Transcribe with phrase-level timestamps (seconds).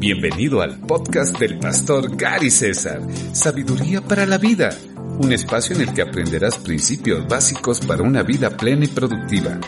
[0.00, 3.02] Bienvenido al podcast del pastor Gary César,
[3.34, 4.70] Sabiduría para la Vida,
[5.18, 9.60] un espacio en el que aprenderás principios básicos para una vida plena y productiva.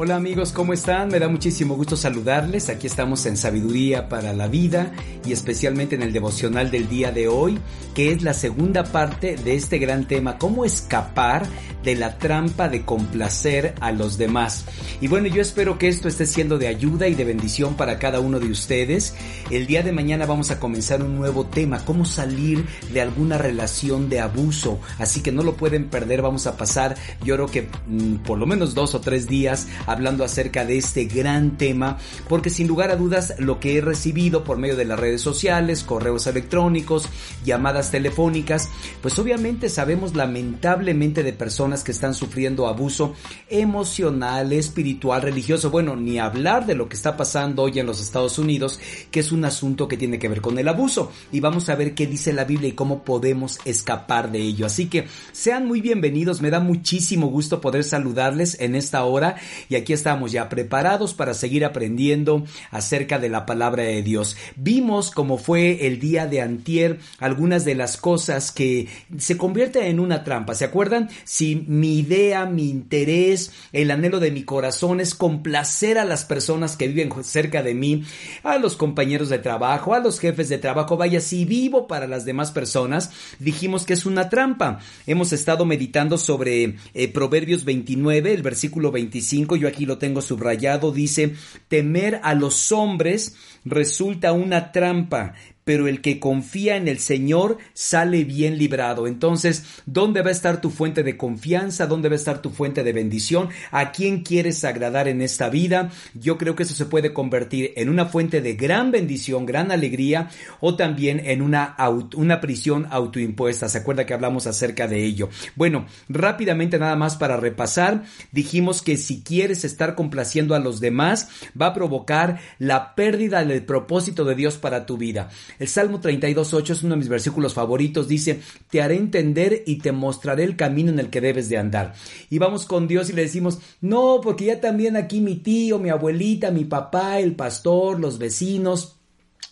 [0.00, 1.08] Hola amigos, ¿cómo están?
[1.08, 2.68] Me da muchísimo gusto saludarles.
[2.68, 4.92] Aquí estamos en Sabiduría para la Vida
[5.26, 7.58] y especialmente en el devocional del día de hoy,
[7.96, 11.48] que es la segunda parte de este gran tema, cómo escapar
[11.82, 14.66] de la trampa de complacer a los demás.
[15.00, 18.20] Y bueno, yo espero que esto esté siendo de ayuda y de bendición para cada
[18.20, 19.14] uno de ustedes.
[19.50, 24.08] El día de mañana vamos a comenzar un nuevo tema, cómo salir de alguna relación
[24.08, 24.78] de abuso.
[24.98, 28.46] Así que no lo pueden perder, vamos a pasar, yo creo que mm, por lo
[28.46, 32.96] menos dos o tres días hablando acerca de este gran tema, porque sin lugar a
[32.96, 37.08] dudas lo que he recibido por medio de las redes sociales, correos electrónicos,
[37.44, 38.68] llamadas telefónicas,
[39.02, 43.14] pues obviamente sabemos lamentablemente de personas que están sufriendo abuso
[43.48, 48.38] emocional, espiritual, religioso, bueno, ni hablar de lo que está pasando hoy en los Estados
[48.38, 48.78] Unidos,
[49.10, 51.10] que es un asunto que tiene que ver con el abuso.
[51.32, 54.66] Y vamos a ver qué dice la Biblia y cómo podemos escapar de ello.
[54.66, 59.36] Así que sean muy bienvenidos, me da muchísimo gusto poder saludarles en esta hora
[59.68, 64.36] y aquí estamos ya preparados para seguir aprendiendo acerca de la palabra de Dios.
[64.56, 70.00] Vimos como fue el día de antier algunas de las cosas que se convierten en
[70.00, 70.54] una trampa.
[70.54, 71.08] ¿Se acuerdan?
[71.24, 76.76] Si mi idea, mi interés, el anhelo de mi corazón es complacer a las personas
[76.76, 78.04] que viven cerca de mí,
[78.42, 82.24] a los compañeros de trabajo, a los jefes de trabajo, vaya, si vivo para las
[82.24, 84.80] demás personas, dijimos que es una trampa.
[85.06, 90.92] Hemos estado meditando sobre eh, Proverbios 29, el versículo 25, yo aquí lo tengo subrayado,
[90.92, 91.34] dice,
[91.68, 95.34] temer a los hombres resulta una trampa,
[95.68, 99.06] pero el que confía en el Señor sale bien librado.
[99.06, 101.86] Entonces, ¿dónde va a estar tu fuente de confianza?
[101.86, 103.50] ¿Dónde va a estar tu fuente de bendición?
[103.70, 105.90] ¿A quién quieres agradar en esta vida?
[106.14, 110.30] Yo creo que eso se puede convertir en una fuente de gran bendición, gran alegría
[110.60, 111.76] o también en una,
[112.16, 113.68] una prisión autoimpuesta.
[113.68, 115.28] ¿Se acuerda que hablamos acerca de ello?
[115.54, 121.28] Bueno, rápidamente nada más para repasar, dijimos que si quieres estar complaciendo a los demás,
[121.60, 125.28] va a provocar la pérdida del propósito de Dios para tu vida.
[125.58, 128.08] El Salmo 32.8 es uno de mis versículos favoritos.
[128.08, 131.94] Dice, te haré entender y te mostraré el camino en el que debes de andar.
[132.30, 135.90] Y vamos con Dios y le decimos, no, porque ya también aquí mi tío, mi
[135.90, 138.97] abuelita, mi papá, el pastor, los vecinos,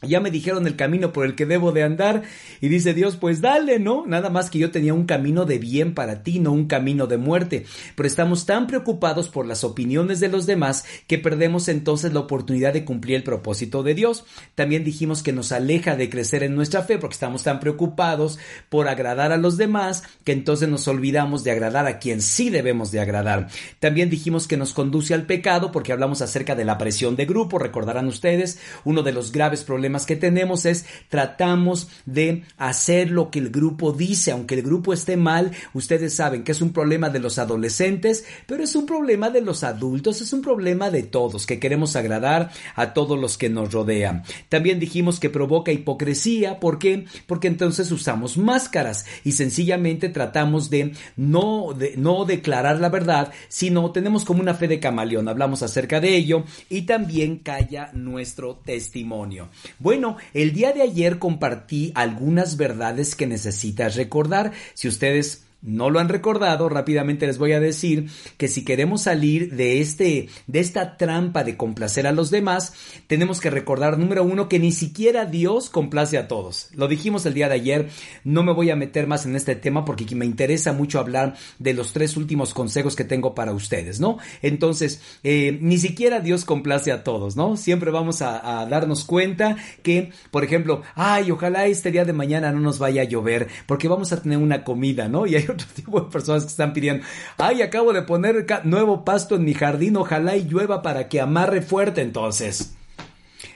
[0.03, 2.23] ya me dijeron el camino por el que debo de andar
[2.61, 4.05] y dice Dios, pues dale, ¿no?
[4.07, 7.17] Nada más que yo tenía un camino de bien para ti, no un camino de
[7.17, 7.65] muerte.
[7.95, 12.75] Pero estamos tan preocupados por las opiniones de los demás que perdemos entonces la oportunidad
[12.75, 14.25] de cumplir el propósito de Dios.
[14.55, 18.89] También dijimos que nos aleja de crecer en nuestra fe porque estamos tan preocupados por
[18.89, 23.01] agradar a los demás que entonces nos olvidamos de agradar a quien sí debemos de
[23.01, 23.49] agradar.
[23.81, 27.59] También dijimos que nos conduce al pecado porque hablamos acerca de la presión de grupo,
[27.59, 29.76] recordarán ustedes, uno de los graves problemas
[30.07, 35.17] que tenemos es tratamos de hacer lo que el grupo dice, aunque el grupo esté
[35.17, 39.41] mal, ustedes saben que es un problema de los adolescentes, pero es un problema de
[39.41, 43.73] los adultos, es un problema de todos, que queremos agradar a todos los que nos
[43.73, 44.25] rodean.
[44.49, 47.05] También dijimos que provoca hipocresía, ¿por qué?
[47.27, 53.91] Porque entonces usamos máscaras y sencillamente tratamos de no, de, no declarar la verdad, sino
[53.93, 59.49] tenemos como una fe de camaleón, hablamos acerca de ello y también calla nuestro testimonio.
[59.79, 64.53] Bueno, el día de ayer compartí algunas verdades que necesitas recordar.
[64.75, 69.55] Si ustedes no lo han recordado, rápidamente les voy a decir que si queremos salir
[69.55, 72.73] de este, de esta trampa de complacer a los demás,
[73.09, 76.71] tenemos que recordar, número uno, que ni siquiera Dios complace a todos.
[76.75, 77.89] Lo dijimos el día de ayer,
[78.25, 81.75] no me voy a meter más en este tema porque me interesa mucho hablar de
[81.75, 84.19] los tres últimos consejos que tengo para ustedes, ¿no?
[84.43, 87.57] Entonces, eh, ni siquiera Dios complace a todos, ¿no?
[87.57, 92.53] Siempre vamos a, a darnos cuenta que, por ejemplo, ay, ojalá este día de mañana
[92.53, 95.27] no nos vaya a llover porque vamos a tener una comida, ¿no?
[95.27, 97.05] Y hay otro tipo de personas que están pidiendo,
[97.39, 101.63] ay, acabo de poner nuevo pasto en mi jardín, ojalá y llueva para que amarre
[101.63, 102.77] fuerte entonces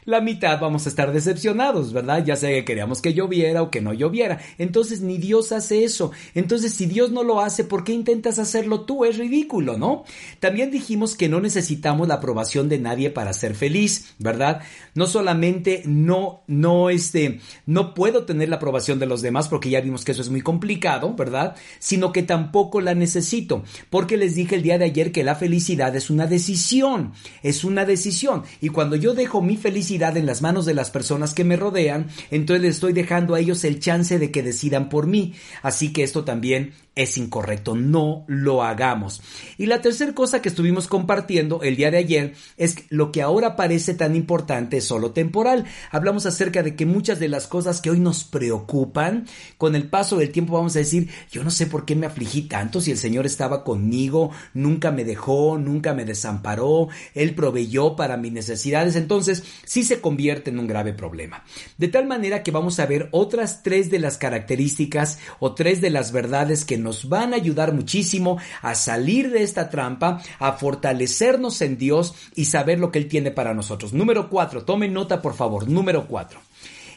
[0.05, 2.25] la mitad vamos a estar decepcionados, ¿verdad?
[2.25, 4.41] Ya sea que queríamos que lloviera o que no lloviera.
[4.59, 6.13] Entonces ni Dios hace eso.
[6.35, 9.05] Entonces si Dios no lo hace, ¿por qué intentas hacerlo tú?
[9.05, 10.05] Es ridículo, ¿no?
[10.39, 14.63] También dijimos que no necesitamos la aprobación de nadie para ser feliz, ¿verdad?
[14.95, 19.81] No solamente no, no, este, no puedo tener la aprobación de los demás porque ya
[19.81, 21.57] vimos que eso es muy complicado, ¿verdad?
[21.79, 23.65] Sino que tampoco la necesito.
[23.91, 27.13] Porque les dije el día de ayer que la felicidad es una decisión.
[27.43, 28.43] Es una decisión.
[28.61, 32.07] Y cuando yo dejo mi felicidad, en las manos de las personas que me rodean,
[32.31, 35.35] entonces les estoy dejando a ellos el chance de que decidan por mí.
[35.63, 39.23] Así que esto también es incorrecto, no lo hagamos.
[39.57, 43.23] Y la tercera cosa que estuvimos compartiendo el día de ayer es que lo que
[43.23, 45.65] ahora parece tan importante es solo temporal.
[45.91, 49.27] Hablamos acerca de que muchas de las cosas que hoy nos preocupan,
[49.57, 52.43] con el paso del tiempo vamos a decir, yo no sé por qué me afligí
[52.43, 58.17] tanto si el Señor estaba conmigo, nunca me dejó, nunca me desamparó, Él proveyó para
[58.17, 61.45] mis necesidades, entonces sí se convierte en un grave problema.
[61.79, 65.91] De tal manera que vamos a ver otras tres de las características o tres de
[65.91, 71.61] las verdades que nos van a ayudar muchísimo a salir de esta trampa, a fortalecernos
[71.63, 73.93] en Dios y saber lo que Él tiene para nosotros.
[73.93, 75.69] Número cuatro, tomen nota por favor.
[75.69, 76.41] Número cuatro.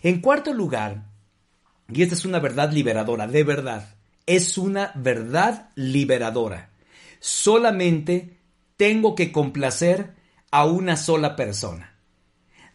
[0.01, 1.05] En cuarto lugar,
[1.91, 3.95] y esta es una verdad liberadora, de verdad,
[4.25, 6.69] es una verdad liberadora.
[7.19, 8.37] Solamente
[8.77, 10.13] tengo que complacer
[10.51, 11.92] a una sola persona.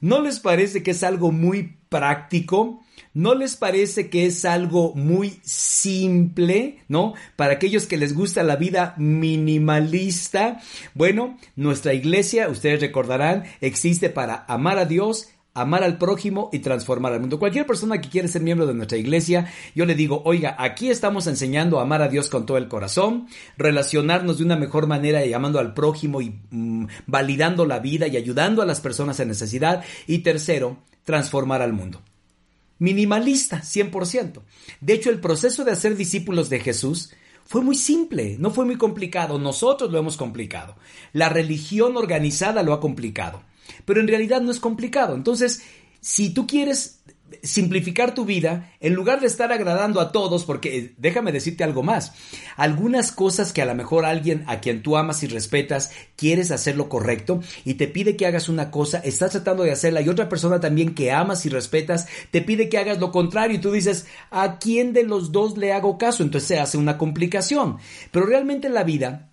[0.01, 2.83] ¿No les parece que es algo muy práctico?
[3.15, 7.15] ¿No les parece que es algo muy simple, ¿no?
[7.37, 10.61] Para aquellos que les gusta la vida minimalista.
[10.95, 15.31] Bueno, nuestra iglesia, ustedes recordarán, existe para amar a Dios,
[15.61, 17.39] amar al prójimo y transformar al mundo.
[17.39, 21.27] Cualquier persona que quiere ser miembro de nuestra iglesia, yo le digo, oiga, aquí estamos
[21.27, 25.33] enseñando a amar a Dios con todo el corazón, relacionarnos de una mejor manera y
[25.33, 29.85] amando al prójimo y mm, validando la vida y ayudando a las personas en necesidad.
[30.07, 32.03] Y tercero, transformar al mundo.
[32.79, 34.43] Minimalista, 100%.
[34.81, 37.13] De hecho, el proceso de hacer discípulos de Jesús
[37.45, 40.77] fue muy simple, no fue muy complicado, nosotros lo hemos complicado.
[41.13, 43.43] La religión organizada lo ha complicado
[43.85, 45.15] pero en realidad no es complicado.
[45.15, 45.63] Entonces,
[46.01, 46.99] si tú quieres
[47.43, 51.83] simplificar tu vida, en lugar de estar agradando a todos, porque eh, déjame decirte algo
[51.83, 52.13] más,
[52.57, 56.77] algunas cosas que a lo mejor alguien a quien tú amas y respetas, quieres hacer
[56.77, 60.29] lo correcto y te pide que hagas una cosa, estás tratando de hacerla y otra
[60.29, 64.07] persona también que amas y respetas te pide que hagas lo contrario y tú dices,
[64.31, 66.23] ¿a quién de los dos le hago caso?
[66.23, 67.79] Entonces se hace una complicación.
[68.11, 69.31] Pero realmente en la vida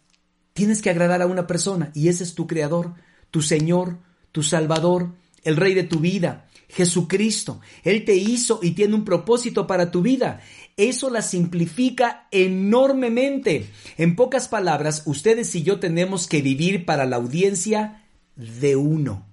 [0.53, 2.93] tienes que agradar a una persona y ese es tu creador,
[3.31, 3.99] tu Señor,
[4.35, 5.13] tu Salvador,
[5.45, 7.61] el Rey de tu vida, Jesucristo.
[7.85, 10.41] Él te hizo y tiene un propósito para tu vida.
[10.75, 13.69] Eso la simplifica enormemente.
[13.97, 18.03] En pocas palabras, ustedes y yo tenemos que vivir para la audiencia
[18.35, 19.25] de uno.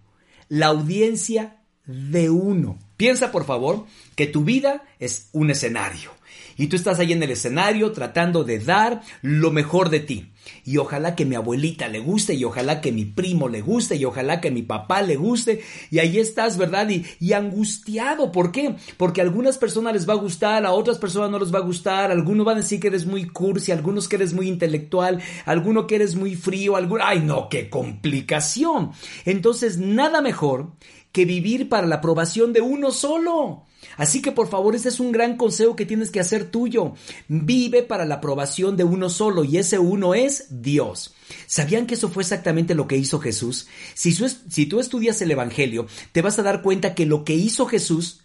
[0.49, 2.79] La audiencia de uno.
[2.97, 6.13] Piensa, por favor, que tu vida es un escenario.
[6.57, 10.33] Y tú estás ahí en el escenario tratando de dar lo mejor de ti.
[10.65, 14.05] Y ojalá que mi abuelita le guste, y ojalá que mi primo le guste, y
[14.05, 15.63] ojalá que mi papá le guste.
[15.91, 16.89] Y ahí estás, ¿verdad?
[16.89, 18.31] Y, angustiado.
[18.33, 18.77] ¿Por qué?
[18.97, 21.63] Porque a algunas personas les va a gustar, a otras personas no les va a
[21.63, 22.11] gustar.
[22.11, 25.97] Algunos van a decir que eres muy cursi, algunos que eres muy intelectual, alguno que
[25.97, 27.05] eres muy frío, alguno...
[27.05, 27.49] ¡Ay, no!
[27.49, 28.93] ¡Qué complicación!
[29.25, 30.73] Entonces, nada mejor
[31.13, 33.65] que vivir para la aprobación de uno solo.
[33.97, 36.95] Así que por favor, ese es un gran consejo que tienes que hacer tuyo.
[37.29, 41.15] Vive para la aprobación de uno solo y ese uno es Dios.
[41.47, 43.69] ¿Sabían que eso fue exactamente lo que hizo Jesús?
[43.95, 48.21] Si, tú estudias el Evangelio, te vas a dar cuenta que lo que hizo Jesús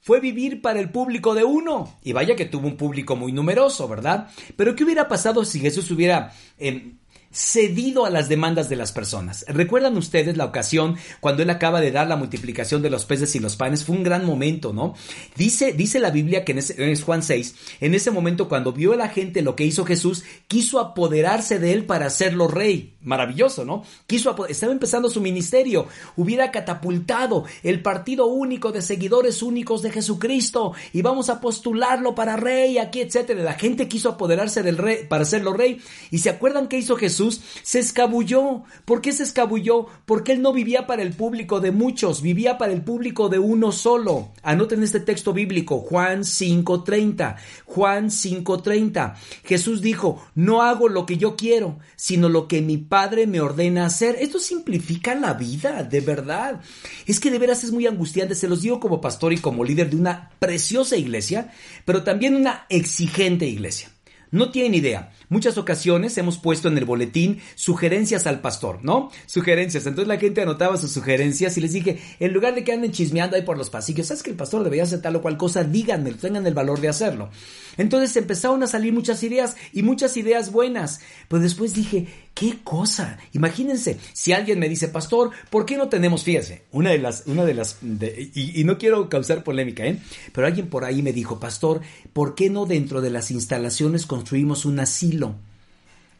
[0.00, 1.96] fue vivir para el público de uno.
[2.02, 4.30] Y vaya que tuvo un público muy numeroso, ¿verdad?
[4.56, 6.98] Pero ¿qué hubiera pasado si Jesús hubiera em,
[7.32, 9.44] cedido a las demandas de las personas.
[9.48, 13.40] ¿Recuerdan ustedes la ocasión cuando él acaba de dar la multiplicación de los peces y
[13.40, 13.84] los panes?
[13.84, 14.94] Fue un gran momento, ¿no?
[15.36, 19.08] Dice, dice la Biblia que en, Juan 6, en ese momento cuando vio a la
[19.08, 22.94] gente lo que hizo Jesús, quiso apoderarse de él para hacerlo rey.
[23.00, 23.84] Maravilloso, ¿no?
[24.06, 30.72] Quiso estaba empezando su ministerio, hubiera catapultado el partido único de seguidores únicos de Jesucristo
[30.92, 33.42] y vamos a postularlo para rey aquí, etcétera.
[33.42, 37.21] La gente quiso apoderarse del rey para hacerlo rey y se acuerdan qué hizo Jesús
[37.30, 38.64] se escabulló.
[38.84, 39.86] ¿Por qué se escabulló?
[40.06, 43.72] Porque él no vivía para el público de muchos, vivía para el público de uno
[43.72, 44.32] solo.
[44.42, 47.36] Anoten este texto bíblico, Juan 5:30.
[47.66, 49.14] Juan 5:30.
[49.44, 53.86] Jesús dijo, no hago lo que yo quiero, sino lo que mi Padre me ordena
[53.86, 54.16] hacer.
[54.20, 56.60] Esto simplifica la vida, de verdad.
[57.06, 59.90] Es que de veras es muy angustiante, se los digo como pastor y como líder
[59.90, 61.52] de una preciosa iglesia,
[61.84, 63.90] pero también una exigente iglesia.
[64.32, 65.12] No tienen idea.
[65.28, 69.10] Muchas ocasiones hemos puesto en el boletín sugerencias al pastor, ¿no?
[69.26, 69.84] Sugerencias.
[69.84, 73.36] Entonces la gente anotaba sus sugerencias y les dije, en lugar de que anden chismeando
[73.36, 75.64] ahí por los pasillos, ¿sabes que el pastor debería hacer tal o cual cosa?
[75.64, 77.28] Díganme, tengan el valor de hacerlo.
[77.76, 81.00] Entonces empezaron a salir muchas ideas y muchas ideas buenas.
[81.28, 83.18] Pero después dije, ¿qué cosa?
[83.32, 87.44] Imagínense, si alguien me dice, pastor, ¿por qué no tenemos, fíjese, una de las, una
[87.44, 89.98] de las, y, y no quiero causar polémica, ¿eh?
[90.32, 91.80] Pero alguien por ahí me dijo, pastor,
[92.12, 95.36] ¿por qué no dentro de las instalaciones construimos un asilo?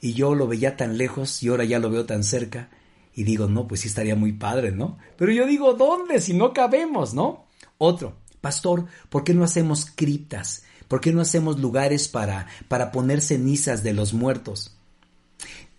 [0.01, 2.71] Y yo lo veía tan lejos y ahora ya lo veo tan cerca.
[3.15, 4.99] Y digo, no, pues sí estaría muy padre, ¿no?
[5.17, 6.21] Pero yo digo, ¿dónde?
[6.21, 7.47] Si no cabemos, ¿no?
[7.79, 10.65] Otro, pastor, ¿por qué no hacemos criptas?
[10.89, 14.77] ¿Por qué no hacemos lugares para, para poner cenizas de los muertos?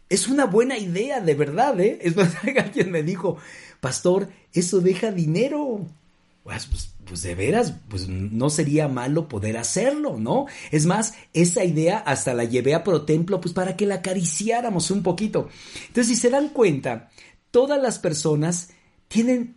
[0.09, 1.99] Es una buena idea, de verdad, ¿eh?
[2.01, 3.37] Es más, alguien me dijo,
[3.79, 5.87] pastor, eso deja dinero.
[6.43, 10.45] Pues, pues, pues, de veras, pues no sería malo poder hacerlo, ¿no?
[10.71, 15.03] Es más, esa idea hasta la llevé a Protemplo, pues para que la acariciáramos un
[15.03, 15.49] poquito.
[15.87, 17.09] Entonces, si se dan cuenta,
[17.51, 18.69] todas las personas
[19.07, 19.55] tienen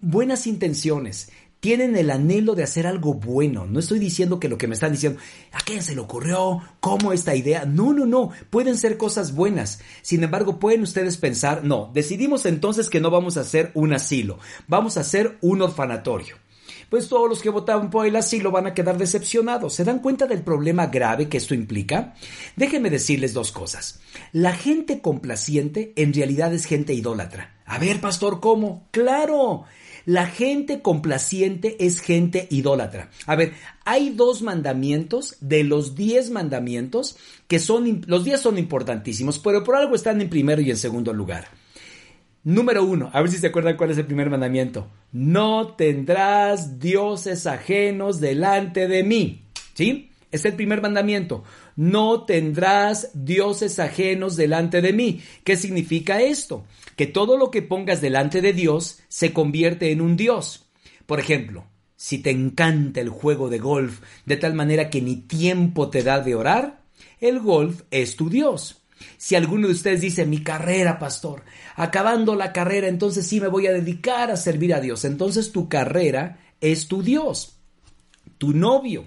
[0.00, 1.30] buenas intenciones,
[1.62, 3.66] tienen el anhelo de hacer algo bueno.
[3.66, 5.20] No estoy diciendo que lo que me están diciendo,
[5.52, 6.60] ¿a quién se le ocurrió?
[6.80, 7.64] ¿Cómo esta idea?
[7.66, 8.32] No, no, no.
[8.50, 9.78] Pueden ser cosas buenas.
[10.02, 14.40] Sin embargo, pueden ustedes pensar, no, decidimos entonces que no vamos a hacer un asilo,
[14.66, 16.34] vamos a hacer un orfanatorio.
[16.90, 19.72] Pues todos los que votaban por el asilo van a quedar decepcionados.
[19.72, 22.14] ¿Se dan cuenta del problema grave que esto implica?
[22.56, 24.00] Déjenme decirles dos cosas.
[24.32, 27.54] La gente complaciente en realidad es gente idólatra.
[27.66, 28.88] A ver, pastor, ¿cómo?
[28.90, 29.64] Claro.
[30.04, 33.10] La gente complaciente es gente idólatra.
[33.26, 33.52] A ver,
[33.84, 37.16] hay dos mandamientos de los diez mandamientos
[37.46, 41.12] que son, los diez son importantísimos, pero por algo están en primero y en segundo
[41.12, 41.46] lugar.
[42.44, 44.88] Número uno, a ver si se acuerdan cuál es el primer mandamiento.
[45.12, 49.44] No tendrás dioses ajenos delante de mí.
[49.74, 50.10] ¿Sí?
[50.32, 51.44] Es el primer mandamiento.
[51.76, 55.22] No tendrás dioses ajenos delante de mí.
[55.44, 56.64] ¿Qué significa esto?
[56.96, 60.68] Que todo lo que pongas delante de Dios se convierte en un Dios.
[61.06, 61.64] Por ejemplo,
[61.96, 66.20] si te encanta el juego de golf de tal manera que ni tiempo te da
[66.20, 66.82] de orar,
[67.20, 68.82] el golf es tu Dios.
[69.16, 71.44] Si alguno de ustedes dice, mi carrera, pastor,
[71.76, 75.04] acabando la carrera, entonces sí me voy a dedicar a servir a Dios.
[75.04, 77.56] Entonces tu carrera es tu Dios,
[78.38, 79.04] tu novio,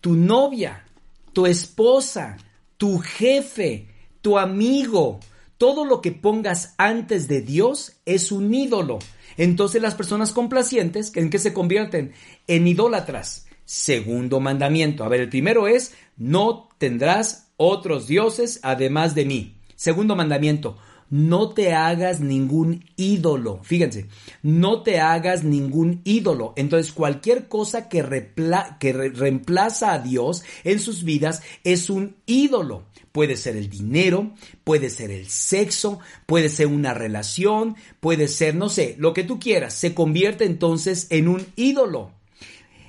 [0.00, 0.84] tu novia,
[1.32, 2.36] tu esposa,
[2.76, 3.88] tu jefe,
[4.20, 5.20] tu amigo,
[5.58, 8.98] todo lo que pongas antes de Dios es un ídolo.
[9.36, 12.12] Entonces las personas complacientes, ¿en qué se convierten?
[12.46, 13.46] En idólatras.
[13.64, 15.04] Segundo mandamiento.
[15.04, 19.56] A ver, el primero es, no tendrás otros dioses además de mí.
[19.76, 20.76] Segundo mandamiento,
[21.12, 23.60] no te hagas ningún ídolo.
[23.62, 24.06] Fíjense,
[24.42, 26.54] no te hagas ningún ídolo.
[26.56, 32.86] Entonces, cualquier cosa que, reemplaza a Dios en sus vidas es un ídolo.
[33.12, 34.32] Puede ser el dinero,
[34.64, 39.38] puede ser el sexo, puede ser una relación, puede ser, no sé, lo que tú
[39.38, 39.74] quieras.
[39.74, 42.10] Se convierte entonces en un ídolo.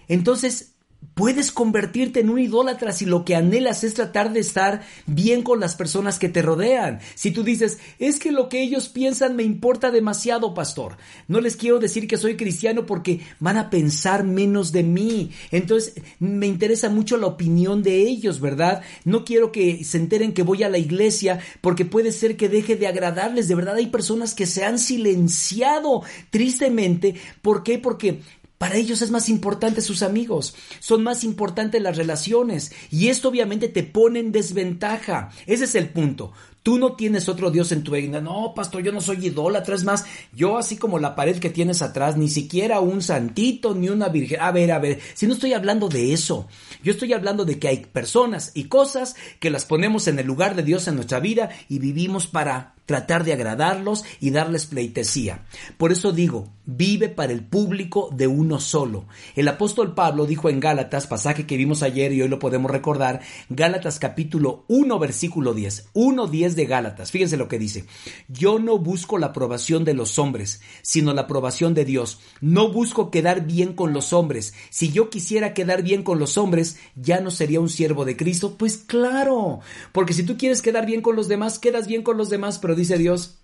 [0.08, 0.73] Entonces,
[1.14, 5.60] Puedes convertirte en un idólatra si lo que anhelas es tratar de estar bien con
[5.60, 7.00] las personas que te rodean.
[7.16, 10.98] Si tú dices, es que lo que ellos piensan me importa demasiado, pastor.
[11.28, 15.32] No les quiero decir que soy cristiano porque van a pensar menos de mí.
[15.52, 18.82] Entonces, me interesa mucho la opinión de ellos, ¿verdad?
[19.04, 22.76] No quiero que se enteren que voy a la iglesia porque puede ser que deje
[22.76, 23.48] de agradarles.
[23.48, 27.16] De verdad, hay personas que se han silenciado tristemente.
[27.42, 27.78] ¿Por qué?
[27.78, 28.22] Porque
[28.64, 33.68] para ellos es más importante sus amigos, son más importantes las relaciones y esto obviamente
[33.68, 35.32] te pone en desventaja.
[35.48, 36.32] Ese es el punto.
[36.64, 38.22] Tú no tienes otro Dios en tu vida.
[38.22, 39.76] No, pastor, yo no soy idólatra.
[39.76, 43.90] Es más, yo así como la pared que tienes atrás, ni siquiera un santito ni
[43.90, 44.40] una virgen.
[44.40, 46.48] A ver, a ver, si no estoy hablando de eso.
[46.82, 50.56] Yo estoy hablando de que hay personas y cosas que las ponemos en el lugar
[50.56, 55.46] de Dios en nuestra vida y vivimos para tratar de agradarlos y darles pleitesía.
[55.78, 59.06] Por eso digo, vive para el público de uno solo.
[59.36, 63.22] El apóstol Pablo dijo en Gálatas, pasaje que vimos ayer y hoy lo podemos recordar,
[63.50, 67.12] Gálatas capítulo 1 versículo 10, 1 10 de Gálatas.
[67.12, 67.86] Fíjense lo que dice.
[68.28, 72.20] Yo no busco la aprobación de los hombres, sino la aprobación de Dios.
[72.42, 74.54] No busco quedar bien con los hombres.
[74.70, 78.58] Si yo quisiera quedar bien con los hombres, ya no sería un siervo de Cristo.
[78.58, 79.60] Pues claro,
[79.92, 82.76] porque si tú quieres quedar bien con los demás, quedas bien con los demás, pero
[82.76, 83.40] dice Dios,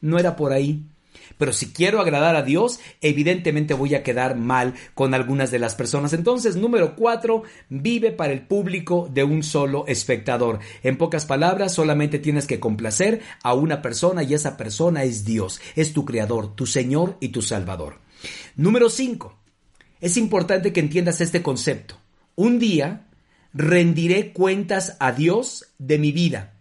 [0.00, 0.84] no era por ahí.
[1.38, 5.74] Pero si quiero agradar a Dios, evidentemente voy a quedar mal con algunas de las
[5.74, 6.12] personas.
[6.12, 10.58] Entonces, número cuatro, vive para el público de un solo espectador.
[10.82, 15.60] En pocas palabras, solamente tienes que complacer a una persona y esa persona es Dios,
[15.76, 18.00] es tu creador, tu Señor y tu Salvador.
[18.56, 19.38] Número cinco,
[20.00, 21.96] es importante que entiendas este concepto.
[22.34, 23.06] Un día
[23.52, 26.54] rendiré cuentas a Dios de mi vida.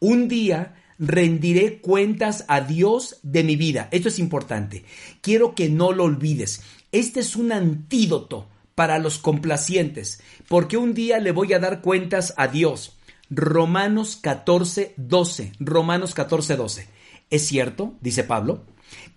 [0.00, 0.74] Un día
[1.08, 3.88] rendiré cuentas a Dios de mi vida.
[3.90, 4.84] Esto es importante.
[5.20, 6.62] Quiero que no lo olvides.
[6.92, 12.34] Este es un antídoto para los complacientes, porque un día le voy a dar cuentas
[12.36, 12.96] a Dios.
[13.30, 15.52] Romanos 14, 12.
[15.60, 16.88] Romanos 14, 12.
[17.30, 17.94] ¿Es cierto?
[18.00, 18.64] Dice Pablo.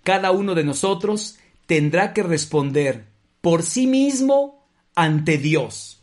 [0.02, 3.06] Cada uno de nosotros tendrá que responder
[3.40, 5.97] por sí mismo ante Dios.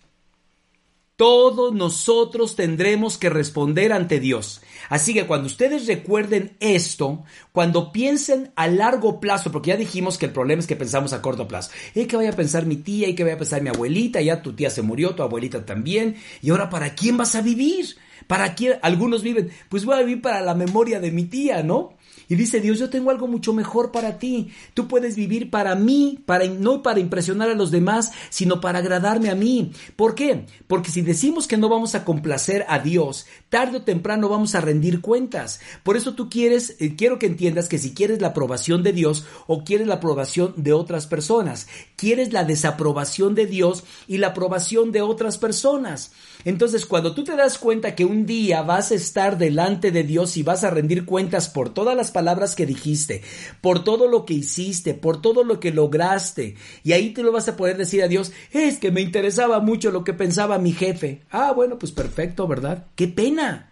[1.15, 4.61] Todos nosotros tendremos que responder ante Dios.
[4.89, 10.25] Así que cuando ustedes recuerden esto, cuando piensen a largo plazo, porque ya dijimos que
[10.25, 11.71] el problema es que pensamos a corto plazo.
[11.93, 13.07] ¿Y qué vaya a pensar mi tía?
[13.07, 14.21] ¿Y qué vaya a pensar mi abuelita?
[14.21, 16.17] Ya tu tía se murió, tu abuelita también.
[16.41, 17.95] ¿Y ahora para quién vas a vivir?
[18.27, 18.79] ¿Para quién?
[18.81, 21.93] Algunos viven, pues voy a vivir para la memoria de mi tía, ¿no?
[22.27, 24.49] Y dice Dios, yo tengo algo mucho mejor para ti.
[24.73, 29.29] Tú puedes vivir para mí, para, no para impresionar a los demás, sino para agradarme
[29.29, 29.71] a mí.
[29.95, 30.45] ¿Por qué?
[30.67, 34.61] Porque si decimos que no vamos a complacer a Dios, tarde o temprano vamos a
[34.61, 35.59] rendir cuentas.
[35.83, 39.25] Por eso tú quieres, eh, quiero que entiendas que si quieres la aprobación de Dios
[39.47, 44.91] o quieres la aprobación de otras personas, quieres la desaprobación de Dios y la aprobación
[44.91, 46.11] de otras personas.
[46.43, 50.37] Entonces, cuando tú te das cuenta que un día vas a estar delante de Dios
[50.37, 53.21] y vas a rendir cuentas por todas las palabras que dijiste,
[53.59, 57.49] por todo lo que hiciste, por todo lo que lograste, y ahí te lo vas
[57.49, 61.23] a poder decir a Dios, es que me interesaba mucho lo que pensaba mi jefe.
[61.29, 62.87] Ah, bueno, pues perfecto, ¿verdad?
[62.95, 63.69] Qué pena.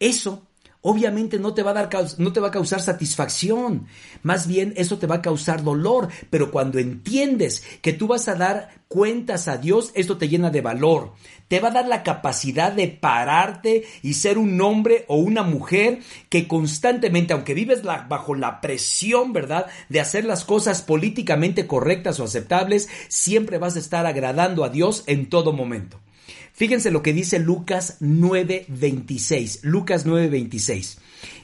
[0.00, 0.42] Eso
[0.84, 3.86] obviamente no te va a dar no te va a causar satisfacción,
[4.22, 8.34] más bien eso te va a causar dolor, pero cuando entiendes que tú vas a
[8.34, 11.14] dar cuentas a Dios, esto te llena de valor,
[11.48, 16.00] te va a dar la capacidad de pararte y ser un hombre o una mujer
[16.28, 22.24] que constantemente, aunque vives bajo la presión, ¿verdad?, de hacer las cosas políticamente correctas o
[22.24, 26.03] aceptables, siempre vas a estar agradando a Dios en todo momento.
[26.52, 29.60] Fíjense lo que dice Lucas 9:26.
[29.62, 30.98] Lucas 9:26.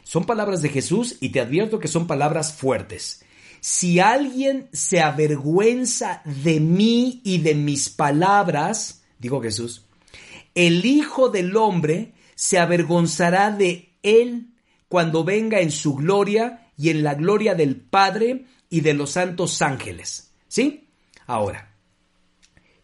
[0.04, 3.24] Son palabras de Jesús y te advierto que son palabras fuertes.
[3.60, 9.84] Si alguien se avergüenza de mí y de mis palabras, dijo Jesús,
[10.54, 14.54] el Hijo del Hombre se avergonzará de él
[14.88, 19.60] cuando venga en su gloria y en la gloria del Padre y de los santos
[19.60, 20.32] ángeles.
[20.48, 20.88] ¿Sí?
[21.26, 21.74] Ahora,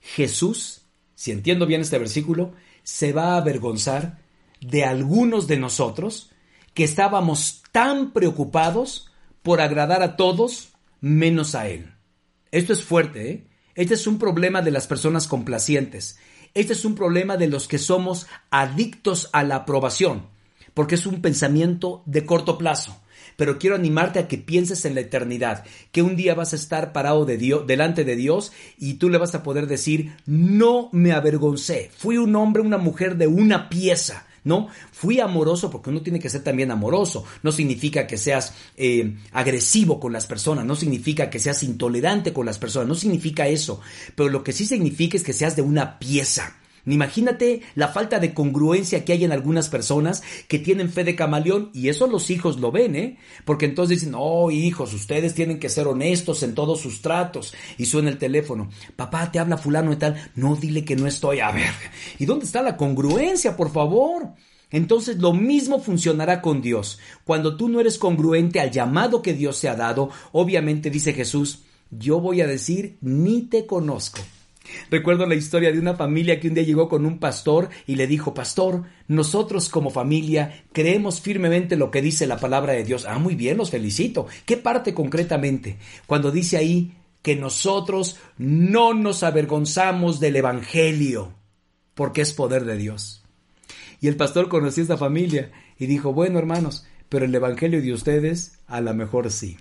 [0.01, 0.86] Jesús
[1.17, 2.53] si entiendo bien este versículo,
[2.85, 4.19] se va a avergonzar
[4.61, 6.31] de algunos de nosotros
[6.75, 9.11] que estábamos tan preocupados
[9.43, 11.95] por agradar a todos menos a Él.
[12.53, 13.47] Esto es fuerte, ¿eh?
[13.75, 16.19] Este es un problema de las personas complacientes.
[16.55, 20.29] Este es un problema de los que somos adictos a la aprobación,
[20.75, 23.03] porque es un pensamiento de corto plazo
[23.37, 26.93] pero quiero animarte a que pienses en la eternidad, que un día vas a estar
[26.93, 31.13] parado de Dios, delante de Dios y tú le vas a poder decir, no me
[31.13, 34.27] avergoncé, fui un hombre, una mujer de una pieza.
[34.47, 34.69] ¿no?
[34.93, 37.25] Fui amoroso porque uno tiene que ser también amoroso.
[37.43, 42.47] No significa que seas eh, agresivo con las personas, no significa que seas intolerante con
[42.47, 43.81] las personas, no significa eso.
[44.15, 46.55] Pero lo que sí significa es que seas de una pieza.
[46.87, 51.71] Imagínate la falta de congruencia que hay en algunas personas que tienen fe de camaleón
[51.75, 53.19] y eso los hijos lo ven, ¿eh?
[53.45, 57.55] Porque entonces dicen, oh hijos, ustedes tienen que ser honestos en todos sus tratos.
[57.77, 61.41] Y suena el teléfono, papá, te habla fulano y tal, no dile que no estoy,
[61.41, 61.73] a ver.
[62.19, 64.35] ¿Y dónde está la congruencia, por favor?
[64.71, 66.99] Entonces lo mismo funcionará con Dios.
[67.25, 71.65] Cuando tú no eres congruente al llamado que Dios te ha dado, obviamente dice Jesús,
[71.91, 74.21] yo voy a decir, ni te conozco.
[74.91, 78.07] Recuerdo la historia de una familia que un día llegó con un pastor y le
[78.07, 83.07] dijo, Pastor, nosotros como familia creemos firmemente lo que dice la palabra de Dios.
[83.07, 84.27] Ah, muy bien, los felicito.
[84.45, 85.79] ¿Qué parte concretamente?
[86.07, 91.35] Cuando dice ahí que nosotros no nos avergonzamos del Evangelio,
[91.95, 93.25] porque es poder de Dios.
[94.01, 97.93] Y el pastor conoció a esta familia y dijo, bueno hermanos, pero el Evangelio de
[97.93, 99.57] ustedes a lo mejor sí.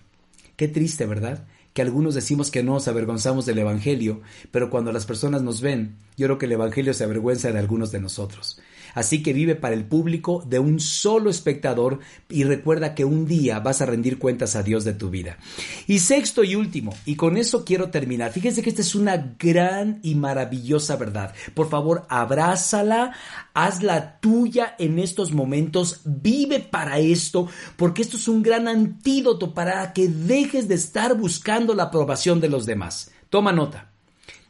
[0.55, 1.47] Qué triste, ¿verdad?
[1.75, 5.97] Que algunos decimos que no nos avergonzamos del Evangelio, pero cuando las personas nos ven,
[6.15, 8.61] yo creo que el Evangelio se avergüenza de algunos de nosotros.
[8.95, 13.59] Así que vive para el público de un solo espectador y recuerda que un día
[13.59, 15.37] vas a rendir cuentas a Dios de tu vida.
[15.85, 18.31] Y sexto y último, y con eso quiero terminar.
[18.31, 21.33] Fíjense que esta es una gran y maravillosa verdad.
[21.53, 23.13] Por favor, abrázala,
[23.53, 29.91] hazla tuya en estos momentos, vive para esto, porque esto es un gran antídoto para
[29.91, 33.11] que dejes de estar buscando la aprobación de los demás.
[33.29, 33.91] Toma nota.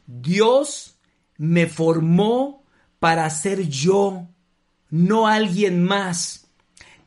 [0.06, 0.94] Dios
[1.36, 2.64] me formó
[3.00, 4.28] para ser yo
[4.90, 6.48] no alguien más.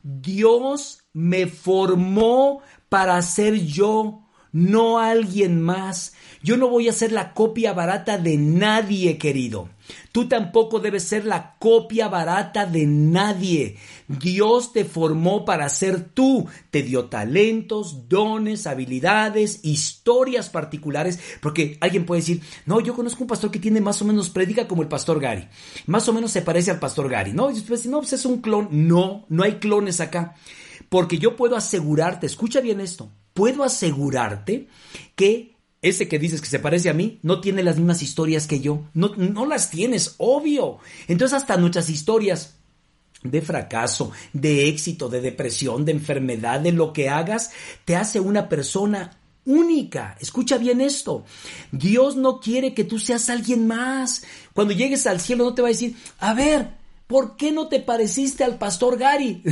[0.02, 6.14] Dios me formó para ser yo, no alguien más.
[6.42, 9.68] Yo no voy a ser la copia barata de nadie, querido.
[10.12, 13.76] Tú tampoco debes ser la copia barata de nadie.
[14.08, 16.46] Dios te formó para ser tú.
[16.70, 21.18] Te dio talentos, dones, habilidades, historias particulares.
[21.40, 24.66] Porque alguien puede decir, no, yo conozco un pastor que tiene más o menos, predica
[24.66, 25.48] como el pastor Gary.
[25.86, 27.32] Más o menos se parece al pastor Gary.
[27.32, 27.54] No, y
[27.86, 28.68] no, pues es un clon.
[28.70, 30.34] No, no hay clones acá.
[30.88, 34.68] Porque yo puedo asegurarte, escucha bien esto, puedo asegurarte
[35.14, 38.60] que ese que dices que se parece a mí no tiene las mismas historias que
[38.60, 38.84] yo.
[38.92, 40.78] No, no las tienes, obvio.
[41.08, 42.56] Entonces hasta nuestras historias
[43.22, 47.50] de fracaso, de éxito, de depresión, de enfermedad, de lo que hagas,
[47.84, 50.16] te hace una persona única.
[50.20, 51.24] Escucha bien esto.
[51.72, 54.24] Dios no quiere que tú seas alguien más.
[54.52, 56.74] Cuando llegues al cielo no te va a decir, a ver,
[57.06, 59.42] ¿por qué no te pareciste al pastor Gary?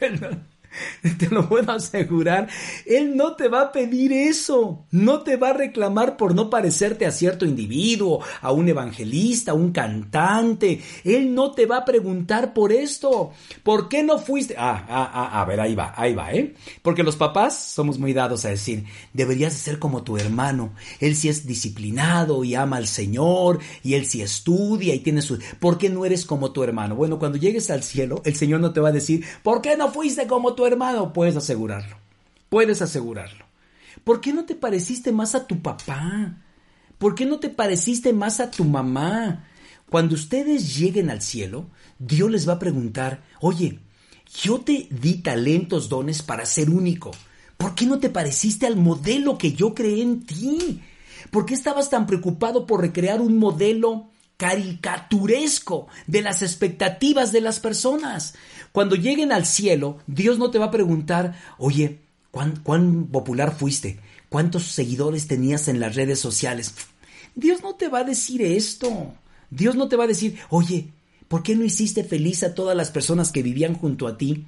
[1.18, 2.48] Te lo puedo asegurar.
[2.86, 4.86] Él no te va a pedir eso.
[4.90, 9.54] No te va a reclamar por no parecerte a cierto individuo, a un evangelista, a
[9.54, 10.80] un cantante.
[11.04, 13.32] Él no te va a preguntar por esto.
[13.62, 14.54] ¿Por qué no fuiste?
[14.58, 16.54] Ah, ah, ah, a ver, ahí va, ahí va, ¿eh?
[16.82, 20.74] Porque los papás somos muy dados a decir, deberías ser como tu hermano.
[21.00, 25.38] Él sí es disciplinado y ama al Señor y él sí estudia y tiene su...
[25.60, 26.94] ¿Por qué no eres como tu hermano?
[26.96, 29.90] Bueno, cuando llegues al cielo, el Señor no te va a decir, ¿por qué no
[29.90, 31.96] fuiste como tu hermano, puedes asegurarlo.
[32.48, 33.44] Puedes asegurarlo.
[34.04, 36.36] ¿Por qué no te pareciste más a tu papá?
[36.98, 39.44] ¿Por qué no te pareciste más a tu mamá?
[39.90, 43.80] Cuando ustedes lleguen al cielo, Dios les va a preguntar, oye,
[44.42, 47.10] yo te di talentos, dones para ser único.
[47.56, 50.82] ¿Por qué no te pareciste al modelo que yo creé en ti?
[51.30, 57.60] ¿Por qué estabas tan preocupado por recrear un modelo caricaturesco de las expectativas de las
[57.60, 58.34] personas.
[58.72, 61.98] Cuando lleguen al cielo, Dios no te va a preguntar, oye,
[62.30, 63.98] ¿cuán, popular fuiste?
[64.28, 66.72] ¿Cuántos seguidores tenías en las redes sociales?
[67.34, 69.12] Dios no te va a decir esto.
[69.50, 70.88] Dios no te va a decir, oye,
[71.26, 74.46] ¿por qué no hiciste feliz a todas las personas que vivían junto a ti?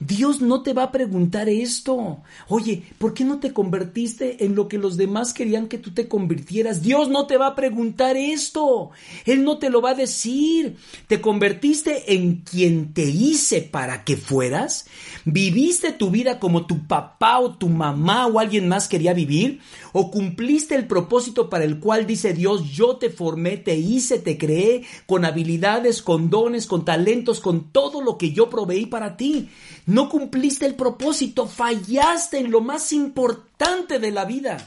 [0.00, 2.22] Dios no te va a preguntar esto.
[2.48, 6.08] Oye, ¿por qué no te convertiste en lo que los demás querían que tú te
[6.08, 6.82] convirtieras?
[6.82, 8.90] Dios no te va a preguntar esto.
[9.24, 10.76] Él no te lo va a decir.
[11.06, 14.86] ¿Te convertiste en quien te hice para que fueras?
[15.24, 19.60] ¿Viviste tu vida como tu papá o tu mamá o alguien más quería vivir?
[19.92, 24.36] ¿O cumpliste el propósito para el cual dice Dios, yo te formé, te hice, te
[24.36, 29.48] creé con habilidades, con dones, con talentos, con todo lo que yo proveí para ti?
[29.86, 34.58] No cumpliste el propósito, fallaste en lo más importante de la vida.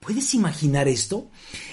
[0.00, 1.28] ¿Puedes imaginar esto?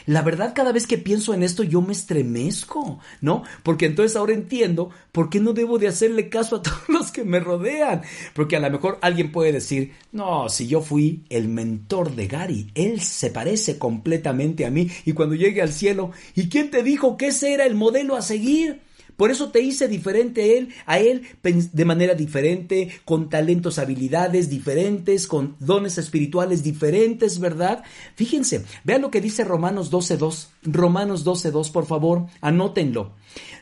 [0.07, 3.43] La verdad, cada vez que pienso en esto, yo me estremezco, ¿no?
[3.61, 7.23] Porque entonces ahora entiendo por qué no debo de hacerle caso a todos los que
[7.23, 8.01] me rodean.
[8.33, 12.71] Porque a lo mejor alguien puede decir, no, si yo fui el mentor de Gary,
[12.73, 14.89] él se parece completamente a mí.
[15.05, 18.23] Y cuando llegue al cielo, ¿y quién te dijo que ese era el modelo a
[18.23, 18.81] seguir?
[19.17, 24.49] Por eso te hice diferente a él, a él de manera diferente, con talentos, habilidades
[24.49, 27.83] diferentes, con dones espirituales diferentes, ¿verdad?
[28.15, 30.47] Fíjense, vean lo que dice Romanos 12.2.
[30.63, 33.13] Romanos 12.2, por favor, anótenlo.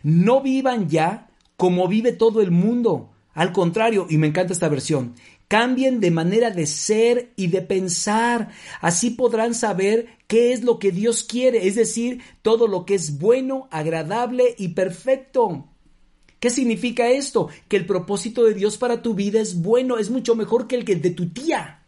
[0.02, 3.10] No vivan ya como vive todo el mundo.
[3.34, 5.16] Al contrario, y me encanta esta versión,
[5.54, 8.50] Cambien de manera de ser y de pensar.
[8.82, 13.20] Así podrán saber qué es lo que Dios quiere, es decir, todo lo que es
[13.20, 15.70] bueno, agradable y perfecto.
[16.40, 17.50] ¿Qué significa esto?
[17.68, 20.86] Que el propósito de Dios para tu vida es bueno, es mucho mejor que el
[20.86, 21.84] de tu tía.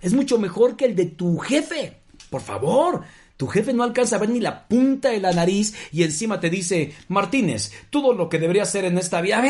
[0.00, 1.98] Es mucho mejor que el de tu jefe.
[2.30, 3.02] Por favor,
[3.36, 6.50] tu jefe no alcanza a ver ni la punta de la nariz y encima te
[6.50, 9.40] dice, Martínez, todo lo que debería hacer en esta vida,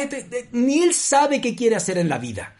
[0.52, 2.57] ni él sabe qué quiere hacer en la vida.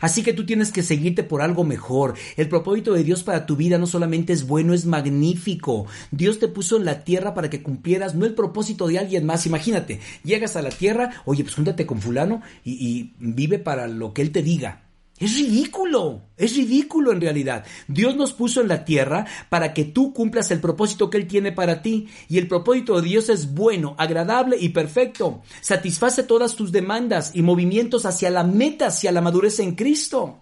[0.00, 2.14] Así que tú tienes que seguirte por algo mejor.
[2.36, 5.86] El propósito de Dios para tu vida no solamente es bueno, es magnífico.
[6.10, 9.46] Dios te puso en la tierra para que cumplieras no el propósito de alguien más.
[9.46, 14.12] Imagínate, llegas a la tierra, oye, pues júntate con fulano y, y vive para lo
[14.12, 14.87] que él te diga.
[15.18, 17.64] Es ridículo, es ridículo en realidad.
[17.88, 21.50] Dios nos puso en la tierra para que tú cumplas el propósito que Él tiene
[21.50, 22.08] para ti.
[22.28, 25.42] Y el propósito de Dios es bueno, agradable y perfecto.
[25.60, 30.38] Satisface todas tus demandas y movimientos hacia la meta, hacia la madurez en Cristo.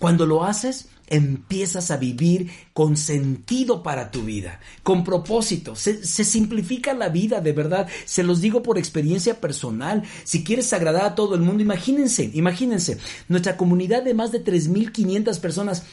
[0.00, 5.76] Cuando lo haces, empiezas a vivir con sentido para tu vida, con propósito.
[5.76, 7.88] Se, simplifica la vida, de verdad.
[8.04, 10.02] Se los digo por experiencia personal.
[10.24, 15.38] Si quieres agradar a todo el mundo, imagínense, imagínense, nuestra comunidad de más de 3.500
[15.40, 15.84] personas.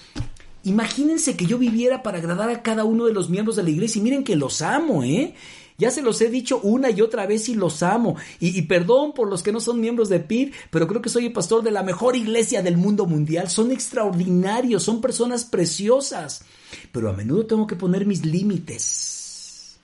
[0.64, 4.00] Imagínense que yo viviera para agradar a cada uno de los miembros de la iglesia
[4.00, 5.34] y miren que los amo, ¿eh?
[5.82, 8.16] Ya se los he dicho una y otra vez y los amo.
[8.40, 11.34] Y, perdón por los que no son miembros de PIB, pero creo que soy el
[11.34, 13.50] pastor de la mejor iglesia del mundo mundial.
[13.50, 16.44] Son extraordinarios, son personas preciosas.
[16.92, 19.80] Pero a menudo tengo que poner mis límites.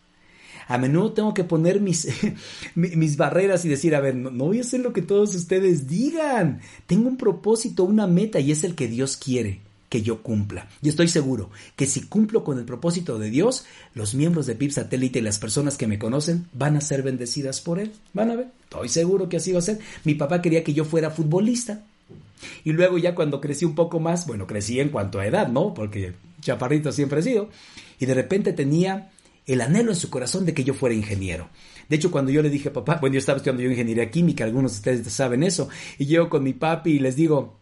[0.67, 2.07] A menudo tengo que poner mis,
[2.75, 5.87] mis barreras y decir, a ver, no, no voy a hacer lo que todos ustedes
[5.87, 6.61] digan.
[6.85, 10.67] Tengo un propósito, una meta y es el que Dios quiere que yo cumpla.
[10.81, 14.71] Y estoy seguro que si cumplo con el propósito de Dios, los miembros de PIB
[14.71, 17.91] Satélite y las personas que me conocen van a ser bendecidas por él.
[18.13, 19.79] Van a ver, estoy seguro que así va a ser.
[20.03, 21.83] Mi papá quería que yo fuera futbolista.
[22.63, 25.73] Y luego ya cuando crecí un poco más, bueno, crecí en cuanto a edad, ¿no?
[25.73, 27.49] Porque chaparrito siempre he sido,
[27.99, 29.11] y de repente tenía
[29.45, 31.49] el anhelo en su corazón de que yo fuera ingeniero.
[31.89, 34.77] De hecho, cuando yo le dije, papá, bueno, yo estaba estudiando ingeniería química, algunos de
[34.77, 37.57] ustedes saben eso, y llego con mi papi y les digo,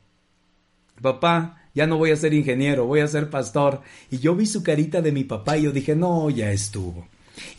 [1.01, 3.81] papá, ya no voy a ser ingeniero, voy a ser pastor.
[4.09, 7.07] Y yo vi su carita de mi papá y yo dije, no, ya estuvo.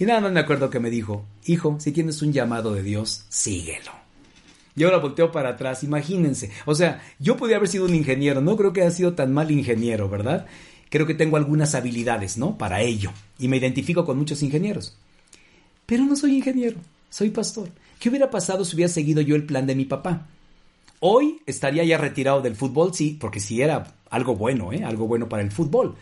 [0.01, 3.27] Y nada más me acuerdo que me dijo, hijo, si tienes un llamado de Dios,
[3.29, 3.93] síguelo.
[4.75, 6.51] Y ahora volteo para atrás, imagínense.
[6.65, 9.51] O sea, yo podía haber sido un ingeniero, no creo que haya sido tan mal
[9.51, 10.47] ingeniero, ¿verdad?
[10.91, 12.57] Creo que tengo algunas habilidades, ¿no?
[12.57, 13.11] Para ello.
[13.39, 14.97] Y me identifico con muchos ingenieros.
[15.85, 16.79] Pero no soy ingeniero,
[17.11, 17.69] soy pastor.
[17.99, 20.27] ¿Qué hubiera pasado si hubiera seguido yo el plan de mi papá?
[21.01, 24.85] Hoy estaría ya retirado del fútbol, sí, porque sí era algo bueno, ¿eh?
[24.85, 25.97] Algo bueno para el fútbol.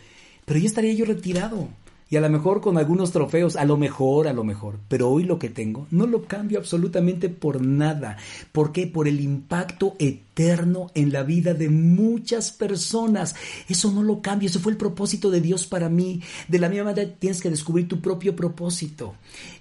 [0.45, 1.67] Pero ya estaría yo retirado
[2.07, 5.23] y a lo mejor con algunos trofeos, a lo mejor, a lo mejor, pero hoy
[5.23, 8.17] lo que tengo no lo cambio absolutamente por nada.
[8.51, 8.85] ¿Por qué?
[8.85, 13.35] Por el impacto eterno en la vida de muchas personas.
[13.67, 16.21] Eso no lo cambio, eso fue el propósito de Dios para mí.
[16.47, 19.15] De la misma manera tienes que descubrir tu propio propósito.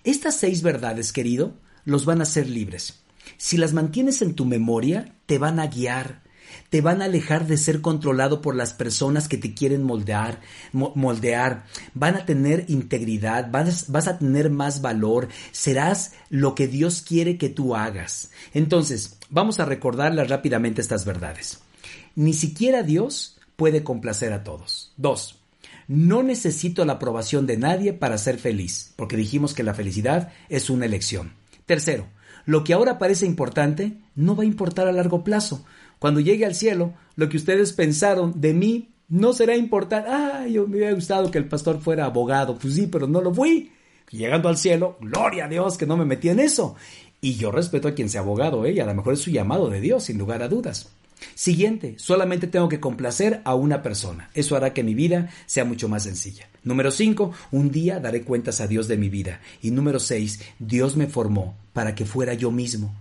[0.04, 1.54] Estas seis verdades, querido,
[1.86, 3.03] los van a hacer libres.
[3.44, 6.22] Si las mantienes en tu memoria, te van a guiar,
[6.70, 10.40] te van a alejar de ser controlado por las personas que te quieren moldear,
[10.72, 11.66] moldear.
[11.92, 17.50] Van a tener integridad, vas, a tener más valor, serás lo que Dios quiere que
[17.50, 18.30] tú hagas.
[18.54, 21.60] Entonces, vamos a recordarlas rápidamente estas verdades.
[22.14, 24.94] Ni siquiera Dios puede complacer a todos.
[24.96, 25.38] Dos,
[25.86, 30.70] no necesito la aprobación de nadie para ser feliz, porque dijimos que la felicidad es
[30.70, 31.34] una elección.
[31.66, 32.08] Tercero,
[32.46, 35.64] lo que ahora parece importante no va a importar a largo plazo,
[35.98, 40.08] cuando llegue al cielo, lo que ustedes pensaron de mí no será importante.
[40.10, 42.58] Ah, yo me hubiera gustado que el pastor fuera abogado.
[42.58, 43.72] Pues sí, pero no lo fui.
[44.10, 46.76] Llegando al cielo, gloria a Dios que no me metí en eso.
[47.20, 48.78] Y yo respeto a quien sea abogado, ¿eh?
[48.82, 50.90] a lo mejor es su llamado de Dios, sin lugar a dudas.
[51.34, 54.30] Siguiente, solamente tengo que complacer a una persona.
[54.34, 56.48] Eso hará que mi vida sea mucho más sencilla.
[56.62, 59.40] Número 5, un día daré cuentas a Dios de mi vida.
[59.62, 62.94] Y número 6, Dios me formó para que fuera yo mismo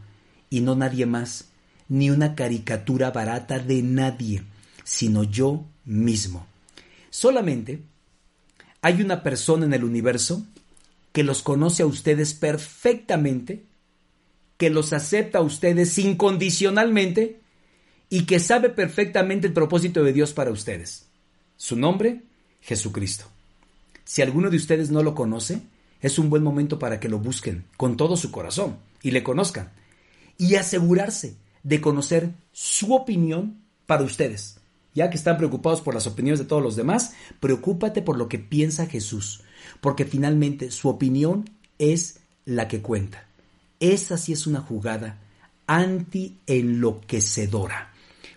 [0.49, 1.49] y no nadie más
[1.89, 4.43] ni una caricatura barata de nadie,
[4.83, 6.47] sino yo mismo.
[7.09, 7.81] Solamente
[8.81, 10.45] hay una persona en el universo
[11.11, 13.63] que los conoce a ustedes perfectamente,
[14.57, 17.42] que los acepta a ustedes incondicionalmente
[18.13, 21.07] y que sabe perfectamente el propósito de Dios para ustedes.
[21.57, 22.21] Su nombre,
[22.61, 23.25] Jesucristo.
[24.05, 25.63] Si alguno de ustedes no lo conoce,
[25.99, 29.71] es un buen momento para que lo busquen con todo su corazón y le conozcan
[30.37, 34.59] y asegurarse de conocer su opinión para ustedes.
[34.93, 38.37] Ya que están preocupados por las opiniones de todos los demás, preocúpate por lo que
[38.37, 39.41] piensa Jesús,
[39.81, 41.49] porque finalmente su opinión
[41.79, 43.25] es la que cuenta.
[43.79, 45.17] Esa sí es una jugada
[45.65, 47.92] anti-enloquecedora,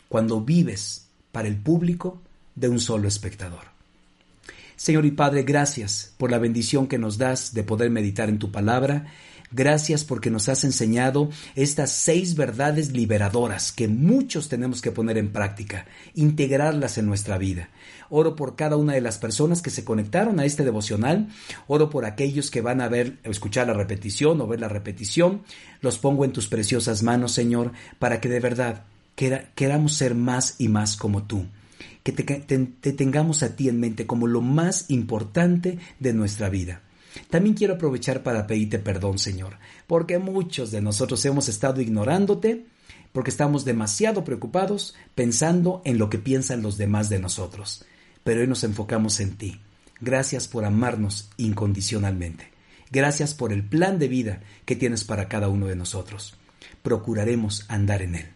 [0.09, 2.21] cuando vives para el público
[2.55, 3.77] de un solo espectador.
[4.77, 8.53] Señor y Padre, gracias por la bendición que nos das de poder meditar en tu
[8.53, 9.07] palabra
[9.53, 15.33] Gracias porque nos has enseñado estas seis verdades liberadoras que muchos tenemos que poner en
[15.33, 17.69] práctica, integrarlas en nuestra vida.
[18.11, 21.29] Oro por cada una de las personas que se conectaron a este devocional.
[21.69, 25.43] Oro por aquellos que van a ver, escuchar la repetición o ver la repetición.
[25.81, 28.85] Los pongo en tus preciosas manos, Señor, para que de verdad
[29.17, 31.47] queramos ser más y más como tú.
[32.03, 36.83] Que te tengamos a ti en mente como lo más importante de nuestra vida.
[37.31, 42.67] También quiero aprovechar para pedirte perdón, Señor, porque muchos de nosotros hemos estado ignorándote,
[43.13, 47.85] porque estamos demasiado preocupados pensando en lo que piensan los demás de nosotros.
[48.23, 49.61] Pero hoy nos enfocamos en ti.
[50.01, 52.51] Gracias por amarnos incondicionalmente.
[52.91, 56.37] Gracias por el plan de vida que tienes para cada uno de nosotros.
[56.83, 58.36] Procuraremos andar en él.